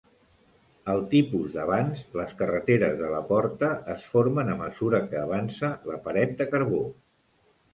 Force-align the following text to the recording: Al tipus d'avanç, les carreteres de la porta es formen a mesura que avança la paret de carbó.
Al 0.93 1.01
tipus 1.11 1.51
d'avanç, 1.57 1.99
les 2.19 2.33
carreteres 2.39 2.97
de 3.01 3.09
la 3.17 3.21
porta 3.29 3.69
es 3.97 4.09
formen 4.15 4.51
a 4.55 4.57
mesura 4.63 5.03
que 5.13 5.21
avança 5.27 5.71
la 5.91 6.01
paret 6.09 6.35
de 6.41 6.49
carbó. 6.57 6.83